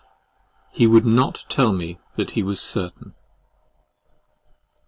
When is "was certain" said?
2.41-3.13